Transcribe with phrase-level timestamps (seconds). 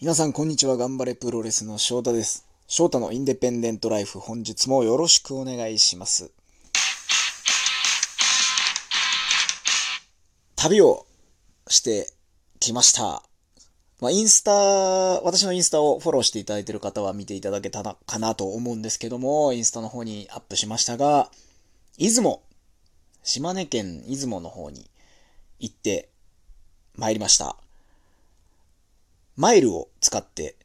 [0.00, 0.76] 皆さん、こんにちは。
[0.76, 2.46] 頑張れプロレスの翔太です。
[2.68, 6.30] 翔太のインデペンデントライフ、本日もよろしくお願いします。
[10.54, 11.04] 旅を
[11.66, 12.08] して
[12.60, 13.24] きました。
[14.00, 21.28] まあ、インスタ、私のインスタをフォローしていただいている方は見ていただけたなかなと思うんですけども、インスタの方にアップしましたが、
[21.98, 22.44] 出雲、
[23.24, 24.88] 島根県出雲の方に
[25.58, 26.08] 行って
[26.94, 27.56] 参りました。
[29.38, 30.56] マイルを使って、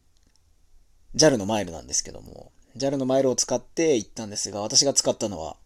[1.15, 5.57] JAL のマイルなんですけども、JAL のマイルを使って行ったんですが、私が使ったのは、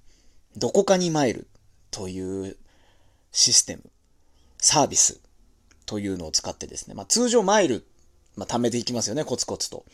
[0.57, 1.47] どこかにマイル
[1.89, 2.57] という
[3.31, 3.83] システム、
[4.57, 5.21] サービス
[5.85, 7.85] というのを使ってですね、まあ通常マイル、
[8.35, 9.85] まあ貯めていきますよね、コツコツと。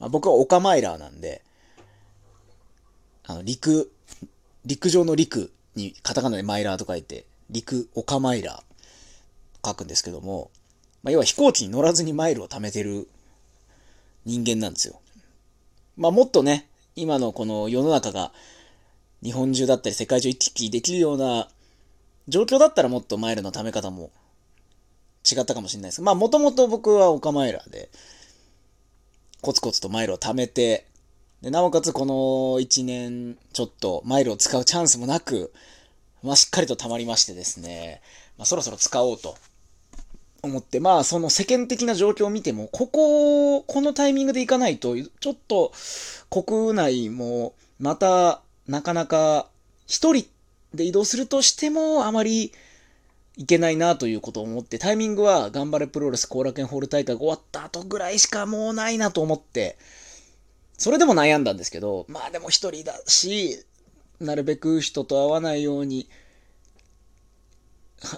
[0.00, 1.44] まあ、僕はオカマイラーなんで、
[3.22, 3.92] あの、陸、
[4.64, 10.50] 陸上の陸にカタカナでマイラーと書いて、陸、オカマイラー書くんですけども、
[11.08, 13.08] まあ、要は飛行機に乗らずにマイルを貯めてる
[14.26, 15.00] 人間なんですよ。
[15.96, 18.30] まあもっとね、今のこの世の中が
[19.22, 21.48] 日本中だったり世界中行き来できるような
[22.28, 24.10] 状況だったらもっとマイルの貯め方も
[25.24, 26.02] 違ったかもしれないです。
[26.02, 27.88] まあもともと僕はオカマイラーで
[29.40, 30.88] コツコツとマイルを貯めて
[31.40, 32.14] で、なおかつこの
[32.60, 35.54] 1年ちょっとマイルを使うチャンスもなく、
[36.22, 38.02] まあしっかりと貯まりましてですね、
[38.36, 39.38] まあそろそろ使おうと
[40.42, 45.72] 思って、まあ、その世間的な状況を見ても、ここ、このタイミングで行かないと、ちょっと
[46.30, 49.48] 国内も、また、なかなか、
[49.86, 50.26] 一人
[50.74, 52.52] で移動するとしても、あまり
[53.36, 59.76] いけないなということを思って、タイミングは、頑張れプロレス後楽園ホール大会が終わった後ぐらいしかもうないなと思って、
[60.76, 63.64] それでも悩んだんですけど、まあでも一人だし、
[64.20, 66.08] なるべく人と会わないように、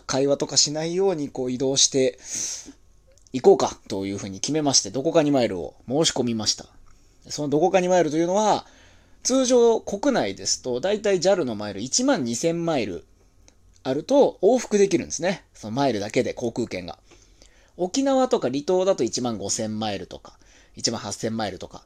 [0.06, 2.18] 会話とかしないようにこう移動して
[3.32, 6.66] 行こうかというふうに決めまして、どこかにマイルを申し込みました。
[7.28, 8.66] そのどこかにマイルというのは、
[9.22, 13.04] 通常国内ですと、だいたい JAL のマイル1万2000マイル
[13.82, 15.44] あると往復できるんですね。
[15.54, 16.98] そのマイルだけで航空券が。
[17.76, 20.38] 沖縄とか離島だと1万5000マイルとか、
[20.76, 21.84] 1万8000マイルとか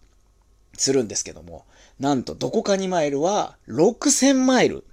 [0.77, 1.65] するんですけども、
[2.01, 4.85] なんとどこかにマイルは6000マイル。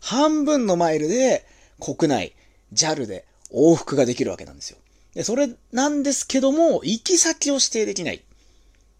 [0.00, 1.46] 半分のマイルで
[1.80, 2.34] 国内、
[2.72, 4.78] JAL で往復ができるわけなんですよ。
[5.14, 8.20] で、それなんですけども、行き先を指定できないっ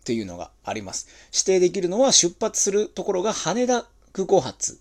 [0.04, 1.08] ていうのがあります。
[1.32, 4.78] 指定できるのは出発するところが羽田空港発、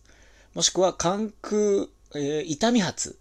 [0.54, 3.18] もしくは関空、えー、伊丹発。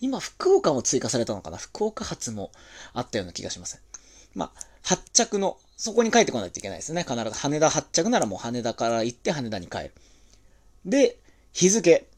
[0.00, 1.56] 今、福岡も追加されたのかな？
[1.56, 2.50] 福岡発も
[2.92, 3.80] あったような気がします。
[4.34, 7.06] まあ、発着の、そこに帰ってこないといけないですね。
[7.08, 9.92] 必ず羽田発着ならもう羽田から行って羽田に帰る。
[10.84, 11.16] で、
[11.52, 12.08] 日付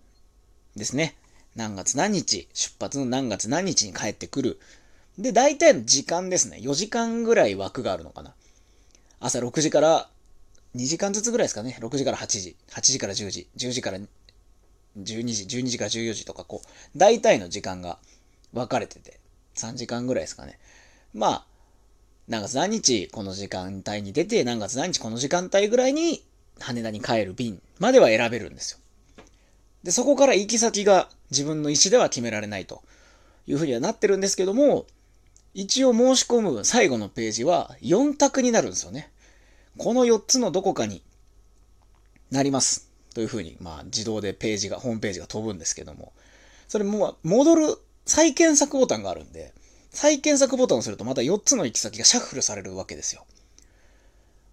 [0.75, 1.17] ですね。
[1.57, 4.61] 何月何日、出発の何月何日に帰ってくる。
[5.19, 6.59] で、大体の時間ですね。
[6.61, 8.35] 4時間ぐらい枠があるのかな。
[9.21, 10.11] 朝6時から
[10.77, 11.79] 2時間ずつぐらいですかね。
[11.81, 14.07] 6時から8時、8時から10時、10時から12
[14.99, 16.69] 時、12時から14時とか、こう、
[16.99, 17.99] 大体の時間が
[18.53, 19.19] 分かれてて、
[19.55, 20.59] 3時間ぐらいですかね。
[21.15, 21.47] まあ、
[22.29, 26.23] 何月何日この時間帯に出て、何月何日この時間帯ぐらいに
[26.59, 28.79] 羽田に帰る便までは選べるんですよ。
[29.83, 32.83] で、そこから行き先が自分の意思では決められないと
[33.47, 34.87] いうふうにはなってるんですけども、
[35.55, 39.11] 一応申し込む最後のページは4択になるんですよね。
[39.79, 41.03] この4つのどこかに
[42.31, 42.91] なります。
[43.15, 46.13] というふうに、まあ自動でページが、ホームページが飛ぶんですけども、
[46.69, 49.55] それも戻る再検索ボタンがあるんで、
[49.91, 53.25] 再検索ボタンをするとまた4つの行き先がシャッフルされるわけですよ。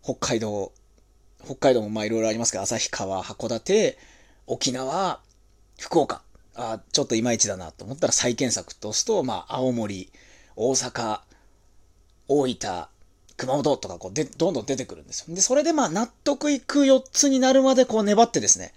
[0.01, 0.71] 北海道、
[1.43, 3.97] 北海道もまあいろいろありますけど、旭川、函館、
[4.47, 5.19] 沖縄、
[5.79, 6.21] 福岡。
[6.55, 10.11] あ、ちょっといまいちだなと思ったら再検索と押すと、まあ、青森、
[10.55, 11.21] 大阪、
[12.27, 12.87] 大分、
[13.37, 15.33] 熊本とかこうで、どんどん出てくるんですよ。
[15.33, 18.73] で、それでまあ、納得いく4つになるまでこう粘ってですね、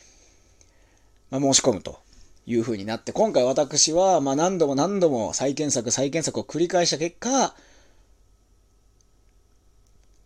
[1.30, 1.98] まあ、申し込むと
[2.46, 7.54] いう風になって、今回私は、まあ、何度も何度も再検索、再検索を繰り返した結果、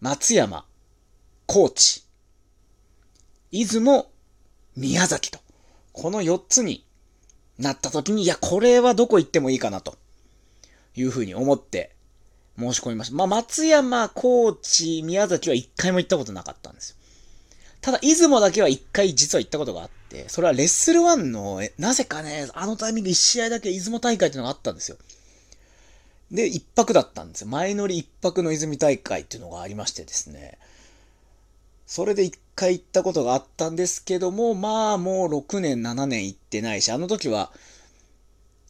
[0.00, 0.64] 松山、
[1.46, 2.04] 高知、
[3.50, 4.10] 出雲、
[4.76, 5.38] 宮崎と。
[5.92, 6.84] この4つに
[7.58, 9.96] なった時に、いや、これはどこ行ってもいいかなと
[10.94, 11.92] いうふうに思って
[12.58, 13.16] 申し込みました。
[13.16, 16.96] まあ、松山、高知、宮崎は一回も行ったことなかったんですよ。
[17.80, 24.98] ただ、出雲だけは一回実は行ったことがあって、それはレッスル1の、なぜかね、あのタイミング一試合だけ出雲大会っていうのがあったんですよ。
[26.30, 27.48] で、一泊だったんですよ。
[27.48, 30.58] 前乗り一泊の泉大会っていうのがありましてですね。
[31.90, 37.50] それで一回行ったことがあったんですけども、まあもう6年、7年行ってないし、あの時は、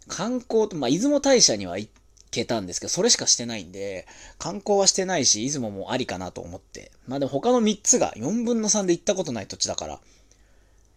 [0.08, 1.90] 観光と、まあ出雲大社には行
[2.30, 4.06] けたんですけど、それしかしてないんで、
[4.38, 6.92] 観光はしてないし、出雲もありかなと思って。
[7.06, 10.00] まあでも他の3つが4分の3で行ったことない土地だから、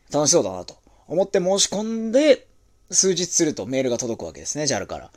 [0.09, 0.77] 楽しそうだなと
[1.09, 2.47] 思って申し込んで、
[2.89, 5.11] 数日するとメールが届くわけですね、JAL から。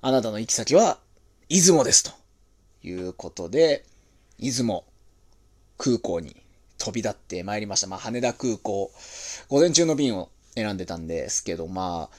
[0.00, 1.00] あなたの行き先は、
[1.50, 2.12] 出雲ですと。
[2.82, 3.84] いうことで、
[4.38, 4.84] 出雲
[5.76, 6.45] 空港に
[6.78, 7.86] 飛び立ってまいりました。
[7.86, 8.90] まあ、羽田空港、
[9.48, 12.16] 午前中の便を選んでたんですけど、まあ、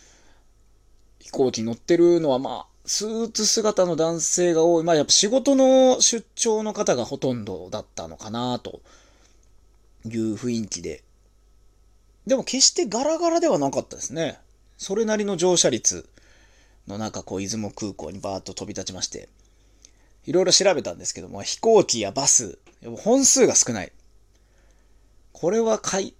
[1.19, 4.83] 飛行機に乗ってるのは、まあ、スーツ姿の男性が多い。
[4.83, 8.81] まあ、やっぱ仕事の出張の方がほとんどだったのかな、と
[10.05, 11.03] いう雰囲気で。
[12.25, 14.39] でも決してガラガラではなかったですね。
[14.77, 16.07] それなりの乗車率
[16.87, 19.27] の中、こう、出雲空港にバーッと飛び立ちまして、
[20.25, 22.57] いろいろ調べたんですけども、飛行機やバス、
[22.97, 23.91] 本数が少ない。
[25.39, 26.15] これはかい、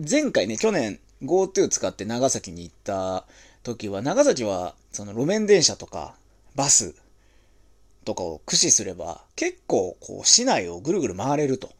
[0.00, 3.26] 前回ね、去年 GoTo 使って長崎に行った
[3.62, 6.14] 時は、長崎はその路面電車とか
[6.54, 6.94] バス
[8.06, 11.72] とかを駆使すれば、結構こう市内をぐるぐる回れると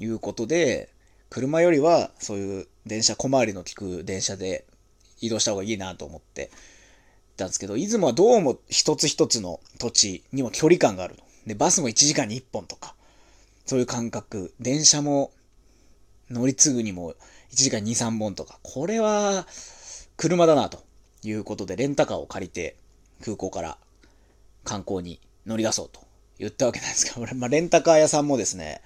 [0.00, 0.88] いうことで、
[1.30, 4.66] 車よりはそういう電車、小回りの利く電車で
[5.20, 6.50] 移動した方がいいなと思って
[7.36, 11.14] たんですけど、出雲はどうも一つ一つの土地にも距離感がある
[11.46, 12.96] で、バスも1時間に1本とか、
[13.66, 14.52] そういう感覚。
[14.58, 15.30] 電車も
[16.30, 17.14] 乗り継ぐにも1
[17.50, 18.58] 時間2、3本とか。
[18.62, 19.46] これは
[20.16, 20.82] 車だなと
[21.22, 22.76] いうことで、レンタカーを借りて
[23.24, 23.78] 空港から
[24.64, 26.00] 観光に乗り出そうと
[26.38, 28.82] 言ったわけなんですけど、 まあ、レンタカー屋さんもですね、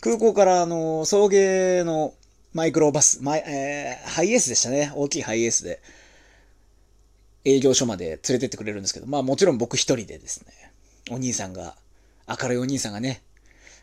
[0.00, 2.14] 空港からあの、送迎の
[2.52, 4.92] マイクロバス、マイ、えー、ハイエースでしたね。
[4.94, 5.80] 大きいハイエースで、
[7.44, 10.72] 営業所まで連れてってくれるんですけど、まあもちろん僕一人でですね、
[11.10, 11.76] お兄さんが、
[12.28, 13.22] 明るいお兄さんがね、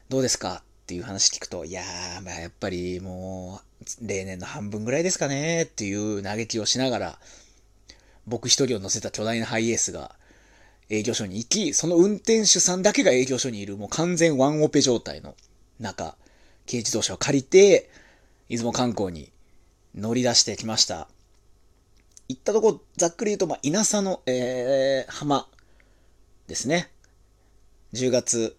[0.09, 7.19] どうですかっていう話聞くと、いやー、まあやっぱりもう、例年の半分ぐらいですかねっていう嘆きをしながら、
[8.25, 10.15] 僕一人を乗せた巨大なハイエースが
[10.89, 15.35] 営業所に行き、その運転手さんだけが営業所にいるもう完全ワンオペ状態の
[15.81, 16.15] 中、
[16.65, 17.89] 軽自動車を借りて、
[18.47, 19.29] 出雲観光に
[19.93, 21.09] 乗り出してきました。
[22.29, 25.49] 行ったとこ、ざっくり言うと、まあ、稲佐の、えー、浜
[26.47, 26.89] ですね。
[27.91, 28.55] 10月、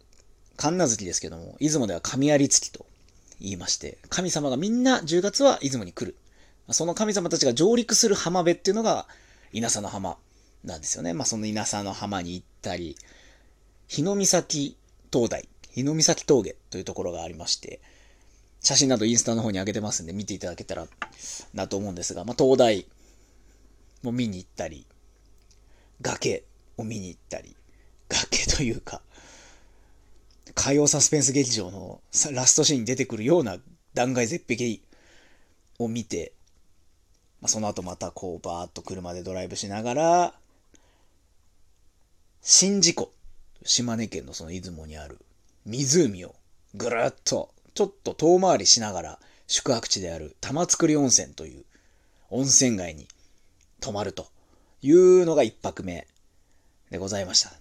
[0.58, 2.84] 神奈月ですけども、出雲では神有月と
[3.40, 6.16] 言いまして、神様がみんな10月は出雲に来る。
[6.72, 9.06] その神様たちが上陸する浜辺っていうのが、
[9.52, 10.18] 稲佐の浜
[10.64, 11.14] なんですよね。
[11.14, 12.96] まあ、その稲佐の浜に行ったり、
[13.86, 14.76] 日の岬
[15.12, 17.80] 灯台、日の岬峠というところがありまして、
[18.60, 20.88] 写真などインスタの方に上げてますんで見ていただけたら
[21.54, 22.86] なと思うんですが、まあ、灯台
[24.02, 24.86] も見に行ったり、
[26.00, 26.42] 崖
[26.76, 27.54] を見に行ったり、
[28.08, 29.02] 崖というか、
[30.54, 32.00] 火曜サスペンス劇場の
[32.32, 33.56] ラストシーンに出てくるような
[33.94, 34.80] 断崖絶壁
[35.78, 36.32] を見て、
[37.40, 40.34] まあ、その後またこうバーッと車でドライブしながら、
[42.42, 43.12] 宍道湖、
[43.64, 45.18] 島根県のその出雲にある
[45.66, 46.34] 湖を
[46.74, 51.64] ぐるっとちょっと遠回りしながら宿泊地である玉造温泉という
[52.30, 53.06] 温泉街に
[53.80, 54.26] 泊まると
[54.82, 56.06] いうのが一泊目
[56.90, 57.52] でございました。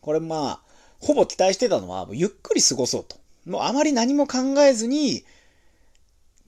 [0.00, 0.60] これまあ、
[1.04, 3.16] ほぼ期待してたのは、ゆっくり過ごそうと。
[3.44, 5.22] もうあまり何も考えずに、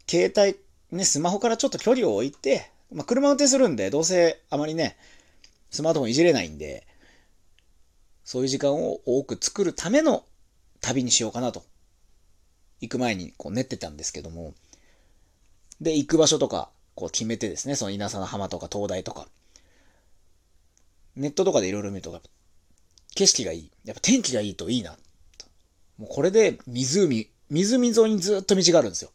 [0.09, 0.57] 携帯、
[0.97, 4.97] ね、スマホからちょっと距離を置いて、まあ、車運転するんで、どうせあまりね、
[5.71, 6.87] スマートフォンいじれないんで、
[8.25, 10.25] そういう時間を多く作るための
[10.81, 11.63] 旅にしようかなと。
[12.81, 14.55] 行く前にこう練ってたんですけども。
[15.83, 19.29] で、行く場所とか、こう決めてですね、その稲佐の浜とか灯台とか、
[21.15, 22.23] ネットとかでいろいろ見ると、
[23.17, 23.71] 景色がいい。
[23.85, 24.97] やっぱ天気がいいといいな。
[25.99, 29.11] もうこれで湖、湖沿いにずっと道があるんですよ。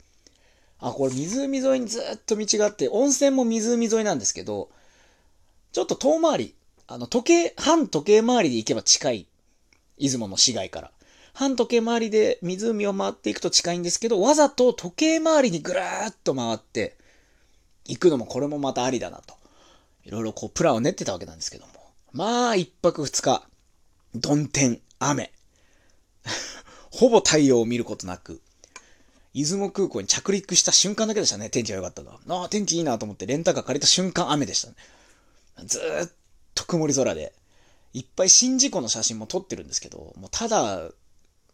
[0.79, 4.69] あ、これ湖沿いにずっと道があって、温泉も湖沿いなんですけど、
[5.71, 6.55] ちょっと遠回り、
[6.87, 9.27] あの、時計、半時計回りで行けば近い。
[9.99, 10.91] 出雲の市街から。
[11.33, 16.97] 半時計回りで湖を回っていくと近いんですけど、わざと時計回りにぐるーっと回って、
[17.85, 19.35] 行くのもこれもまたありだなと。
[20.03, 21.73] いろいろこうプランを練ってたわけなんですけども。
[22.11, 23.47] まあ、一泊二日、
[24.19, 25.31] 曇天、雨。
[26.91, 28.41] ほぼ太陽を見ることなく、
[29.33, 32.19] 出雲空港に着陸した瞬間だけでしたね、天気が良かったのは。
[32.27, 34.75] ああ、天気いいなと思ってレンタカー借りた瞬間雨でしたね。
[35.65, 36.11] ずーっ
[36.53, 37.33] と曇り空で、
[37.93, 40.89] いっぱい宍道湖の写真も撮ってるんですけど、もうただ、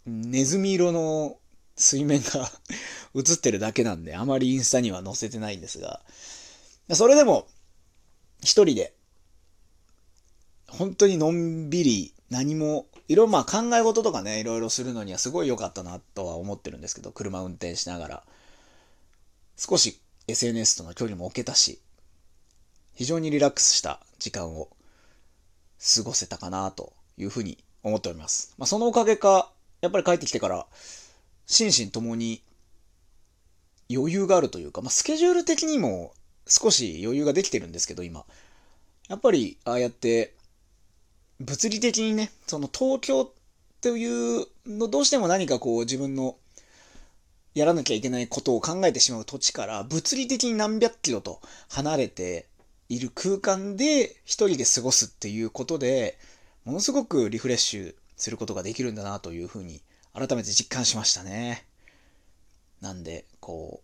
[0.05, 1.37] ネズミ色の
[1.75, 2.51] 水面が
[3.15, 6.01] 映ってるだけなんで、あまりインスタには載せてないんですが、
[6.93, 7.47] それでも、
[8.41, 8.95] 一人で、
[10.67, 18.23] 本当にのんびり、何も、いろいろまあ考え事とかね、いろいろするのにはすごい良かったなとは思ってるんですけど、車運転しながら、
[19.55, 21.79] 少し SNS との距離も置けたし、
[22.93, 24.69] 非常にリラックスした時間を
[25.95, 28.53] 過ごせたかなというふうに思っております。
[28.57, 30.65] まあ、そのおかげか、やっぱり帰ってきてから、
[31.45, 32.43] 心身ともに
[33.89, 36.13] 余裕があるというか、まあ、スケジュール的にも
[36.47, 38.25] 少し余裕ができてるんですけど、今。
[39.07, 40.33] やっぱり、ああやって、
[41.39, 43.31] 物理的にね、その東京
[43.81, 46.35] というの、どうしても何かこう自分の
[47.53, 52.47] やらなきゃいけないことを考えてしまう土地から物理的に何百キロと離れて
[52.89, 56.17] いる空間で一人で過ごすっていうことで、
[56.65, 59.81] ものすごくリフレッシュすることができるんだなというふうに
[60.13, 61.65] 改めて実感しましたね。
[62.81, 63.81] なんで、こ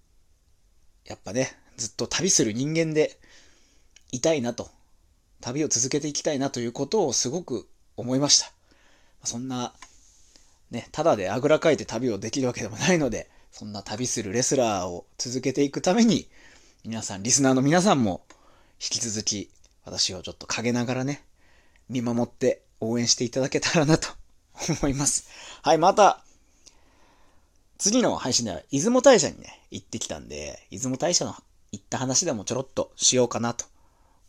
[1.05, 3.17] う、やっぱね、ずっと旅する人間で
[4.11, 4.69] いたいなと、
[5.43, 8.51] 旅を続けていきたいなということをすごく思いました。
[9.25, 9.73] そんな、
[10.71, 16.29] ね、ただであぐらかいて旅をできるわけでもないので、そんな旅するレスラーを続けていくために、
[16.85, 18.25] 皆さん、リスナーの皆さんも、
[18.81, 19.49] 引き続き、
[19.83, 21.25] 私をちょっと陰ながらね、
[21.89, 24.07] 見守って応援していただけたらなと
[24.81, 25.27] 思います。
[25.61, 26.23] はい、また、
[27.77, 31.35] 次の配信では出雲大社にね、行ってきたんで、出雲大社の
[31.73, 33.65] 行った話でもちょろっとしようかなと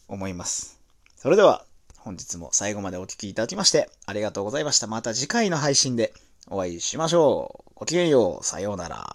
[0.08, 0.83] 思います。
[1.24, 1.64] それでは、
[2.00, 4.86] 本日も最後までお聴きいただきましてありがとうございました。
[4.86, 6.12] また次回の配信で
[6.48, 7.72] お会いしましょう。
[7.76, 8.44] ごきげんよう。
[8.44, 9.06] さようなら。